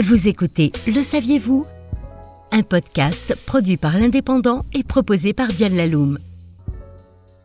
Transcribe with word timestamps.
Vous 0.00 0.28
écoutez 0.28 0.70
Le 0.86 1.02
saviez-vous? 1.02 1.64
Un 2.52 2.62
podcast 2.62 3.34
produit 3.46 3.76
par 3.76 3.98
l'Indépendant 3.98 4.60
et 4.72 4.84
proposé 4.84 5.32
par 5.32 5.48
Diane 5.48 5.74
Laloum. 5.74 6.20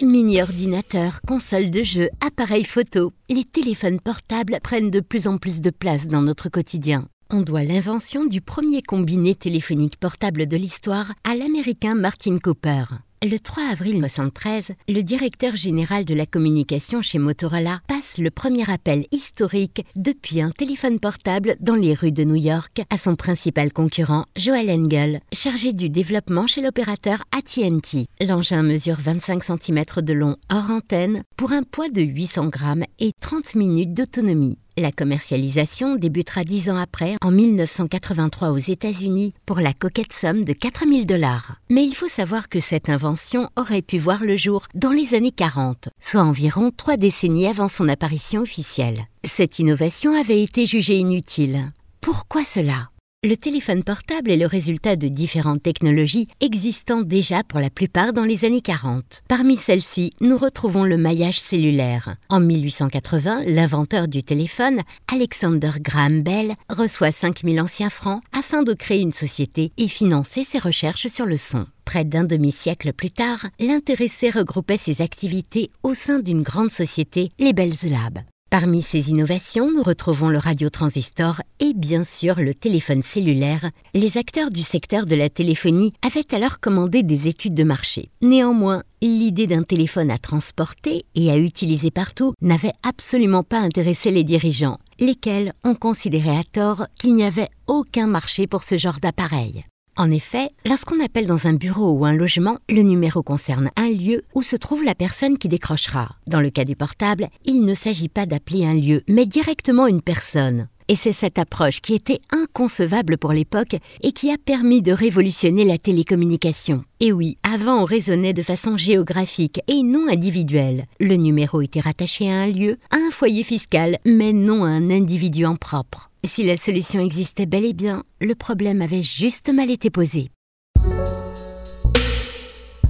Mini-ordinateur, 0.00 1.22
console 1.26 1.70
de 1.70 1.82
jeu, 1.82 2.08
appareil 2.24 2.62
photo, 2.62 3.12
les 3.28 3.42
téléphones 3.42 3.98
portables 3.98 4.58
prennent 4.62 4.92
de 4.92 5.00
plus 5.00 5.26
en 5.26 5.38
plus 5.38 5.60
de 5.60 5.70
place 5.70 6.06
dans 6.06 6.22
notre 6.22 6.48
quotidien. 6.48 7.08
On 7.30 7.40
doit 7.40 7.64
l'invention 7.64 8.24
du 8.24 8.40
premier 8.40 8.80
combiné 8.80 9.34
téléphonique 9.34 9.96
portable 9.98 10.46
de 10.46 10.56
l'histoire 10.56 11.14
à 11.24 11.34
l'américain 11.34 11.96
Martin 11.96 12.38
Cooper. 12.38 12.84
Le 13.22 13.38
3 13.38 13.62
avril 13.72 13.94
1973, 13.94 14.72
le 14.90 15.00
directeur 15.00 15.56
général 15.56 16.04
de 16.04 16.12
la 16.12 16.26
communication 16.26 17.00
chez 17.00 17.18
Motorola 17.18 17.80
passe 17.88 18.18
le 18.18 18.30
premier 18.30 18.70
appel 18.70 19.06
historique 19.10 19.86
depuis 19.96 20.42
un 20.42 20.50
téléphone 20.50 21.00
portable 21.00 21.56
dans 21.60 21.76
les 21.76 21.94
rues 21.94 22.12
de 22.12 22.24
New 22.24 22.36
York 22.36 22.82
à 22.90 22.98
son 22.98 23.16
principal 23.16 23.72
concurrent, 23.72 24.26
Joel 24.36 24.70
Engel, 24.70 25.20
chargé 25.32 25.72
du 25.72 25.88
développement 25.88 26.46
chez 26.46 26.60
l'opérateur 26.60 27.22
AT&T. 27.32 28.06
L'engin 28.20 28.62
mesure 28.62 28.98
25 29.00 29.42
cm 29.44 29.84
de 30.02 30.12
long 30.12 30.36
hors 30.52 30.70
antenne 30.70 31.22
pour 31.38 31.52
un 31.52 31.62
poids 31.62 31.88
de 31.88 32.02
800 32.02 32.48
grammes 32.48 32.84
et 32.98 33.12
30 33.22 33.54
minutes 33.54 33.94
d'autonomie. 33.94 34.58
La 34.78 34.92
commercialisation 34.92 35.96
débutera 35.96 36.44
dix 36.44 36.68
ans 36.68 36.76
après, 36.76 37.16
en 37.22 37.30
1983 37.30 38.50
aux 38.50 38.58
États-Unis, 38.58 39.32
pour 39.46 39.58
la 39.60 39.72
coquette 39.72 40.12
somme 40.12 40.44
de 40.44 40.52
4000 40.52 41.06
dollars. 41.06 41.54
Mais 41.70 41.82
il 41.82 41.94
faut 41.94 42.10
savoir 42.10 42.50
que 42.50 42.60
cette 42.60 42.90
invention 42.90 43.48
aurait 43.56 43.80
pu 43.80 43.96
voir 43.96 44.22
le 44.22 44.36
jour 44.36 44.66
dans 44.74 44.90
les 44.90 45.14
années 45.14 45.32
40, 45.32 45.88
soit 45.98 46.20
environ 46.20 46.70
trois 46.76 46.98
décennies 46.98 47.46
avant 47.46 47.70
son 47.70 47.88
apparition 47.88 48.42
officielle. 48.42 49.06
Cette 49.24 49.58
innovation 49.58 50.12
avait 50.14 50.42
été 50.42 50.66
jugée 50.66 50.98
inutile. 50.98 51.72
Pourquoi 52.02 52.44
cela? 52.44 52.90
Le 53.26 53.36
téléphone 53.36 53.82
portable 53.82 54.30
est 54.30 54.36
le 54.36 54.46
résultat 54.46 54.94
de 54.94 55.08
différentes 55.08 55.62
technologies 55.62 56.28
existant 56.40 57.02
déjà 57.02 57.42
pour 57.42 57.58
la 57.58 57.70
plupart 57.70 58.12
dans 58.12 58.22
les 58.22 58.44
années 58.44 58.60
40. 58.60 59.24
Parmi 59.26 59.56
celles-ci, 59.56 60.12
nous 60.20 60.38
retrouvons 60.38 60.84
le 60.84 60.96
maillage 60.96 61.40
cellulaire. 61.40 62.14
En 62.28 62.38
1880, 62.38 63.42
l'inventeur 63.46 64.06
du 64.06 64.22
téléphone, 64.22 64.80
Alexander 65.12 65.72
Graham 65.80 66.22
Bell, 66.22 66.54
reçoit 66.70 67.10
5000 67.10 67.60
anciens 67.60 67.90
francs 67.90 68.22
afin 68.32 68.62
de 68.62 68.74
créer 68.74 69.00
une 69.00 69.12
société 69.12 69.72
et 69.76 69.88
financer 69.88 70.44
ses 70.44 70.60
recherches 70.60 71.08
sur 71.08 71.26
le 71.26 71.36
son. 71.36 71.66
Près 71.84 72.04
d'un 72.04 72.24
demi-siècle 72.24 72.92
plus 72.92 73.10
tard, 73.10 73.46
l'intéressé 73.58 74.30
regroupait 74.30 74.78
ses 74.78 75.02
activités 75.02 75.70
au 75.82 75.94
sein 75.94 76.20
d'une 76.20 76.42
grande 76.42 76.70
société, 76.70 77.32
les 77.40 77.52
Bells 77.52 77.90
Labs. 77.90 78.22
Parmi 78.58 78.80
ces 78.80 79.10
innovations, 79.10 79.70
nous 79.70 79.82
retrouvons 79.82 80.30
le 80.30 80.38
radiotransistor 80.38 81.42
et 81.60 81.74
bien 81.74 82.04
sûr 82.04 82.36
le 82.36 82.54
téléphone 82.54 83.02
cellulaire. 83.02 83.70
Les 83.92 84.16
acteurs 84.16 84.50
du 84.50 84.62
secteur 84.62 85.04
de 85.04 85.14
la 85.14 85.28
téléphonie 85.28 85.92
avaient 86.00 86.34
alors 86.34 86.58
commandé 86.58 87.02
des 87.02 87.28
études 87.28 87.52
de 87.52 87.64
marché. 87.64 88.08
Néanmoins, 88.22 88.82
l'idée 89.02 89.46
d'un 89.46 89.60
téléphone 89.60 90.10
à 90.10 90.16
transporter 90.16 91.04
et 91.14 91.30
à 91.30 91.36
utiliser 91.36 91.90
partout 91.90 92.32
n'avait 92.40 92.72
absolument 92.82 93.42
pas 93.42 93.60
intéressé 93.60 94.10
les 94.10 94.24
dirigeants, 94.24 94.78
lesquels 94.98 95.52
ont 95.62 95.74
considéré 95.74 96.30
à 96.30 96.42
tort 96.42 96.86
qu'il 96.98 97.14
n'y 97.14 97.24
avait 97.24 97.50
aucun 97.66 98.06
marché 98.06 98.46
pour 98.46 98.64
ce 98.64 98.78
genre 98.78 99.00
d'appareil. 99.02 99.66
En 99.98 100.10
effet, 100.10 100.50
lorsqu'on 100.66 101.02
appelle 101.02 101.26
dans 101.26 101.46
un 101.46 101.54
bureau 101.54 101.92
ou 101.92 102.04
un 102.04 102.12
logement, 102.12 102.58
le 102.68 102.82
numéro 102.82 103.22
concerne 103.22 103.70
un 103.76 103.88
lieu 103.88 104.24
où 104.34 104.42
se 104.42 104.54
trouve 104.54 104.84
la 104.84 104.94
personne 104.94 105.38
qui 105.38 105.48
décrochera. 105.48 106.10
Dans 106.26 106.40
le 106.40 106.50
cas 106.50 106.66
du 106.66 106.76
portable, 106.76 107.28
il 107.46 107.64
ne 107.64 107.72
s'agit 107.72 108.10
pas 108.10 108.26
d'appeler 108.26 108.66
un 108.66 108.74
lieu, 108.74 109.02
mais 109.08 109.24
directement 109.24 109.86
une 109.86 110.02
personne. 110.02 110.68
Et 110.88 110.96
c'est 110.96 111.12
cette 111.12 111.38
approche 111.38 111.80
qui 111.80 111.94
était 111.94 112.20
inconcevable 112.30 113.18
pour 113.18 113.32
l'époque 113.32 113.76
et 114.02 114.12
qui 114.12 114.30
a 114.30 114.36
permis 114.38 114.82
de 114.82 114.92
révolutionner 114.92 115.64
la 115.64 115.78
télécommunication. 115.78 116.84
Et 117.00 117.12
oui, 117.12 117.38
avant 117.42 117.82
on 117.82 117.84
raisonnait 117.84 118.32
de 118.34 118.42
façon 118.42 118.76
géographique 118.76 119.60
et 119.66 119.82
non 119.82 120.08
individuelle. 120.08 120.86
Le 121.00 121.16
numéro 121.16 121.60
était 121.60 121.80
rattaché 121.80 122.30
à 122.30 122.42
un 122.42 122.46
lieu, 122.46 122.78
à 122.90 122.96
un 122.96 123.10
foyer 123.10 123.42
fiscal, 123.42 123.98
mais 124.06 124.32
non 124.32 124.64
à 124.64 124.68
un 124.68 124.90
individu 124.90 125.44
en 125.44 125.56
propre. 125.56 126.10
Si 126.24 126.44
la 126.44 126.56
solution 126.56 127.00
existait 127.00 127.46
bel 127.46 127.64
et 127.64 127.74
bien, 127.74 128.02
le 128.20 128.34
problème 128.34 128.80
avait 128.80 129.02
juste 129.02 129.52
mal 129.52 129.70
été 129.70 129.90
posé. 129.90 130.26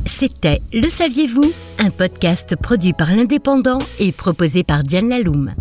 C'était 0.05 0.61
Le 0.73 0.89
saviez-vous? 0.89 1.53
Un 1.79 1.91
podcast 1.91 2.57
produit 2.57 2.95
par 2.95 3.15
l'Indépendant 3.15 3.81
et 3.99 4.13
proposé 4.13 4.65
par 4.65 4.83
Diane 4.83 5.11
Laloum. 5.11 5.55